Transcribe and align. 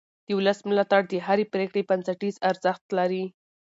د 0.25 0.27
ولس 0.37 0.59
ملاتړ 0.69 1.01
د 1.07 1.13
هرې 1.25 1.45
پرېکړې 1.53 1.81
بنسټیز 1.89 2.35
ارزښت 2.49 2.83
لري 2.97 3.23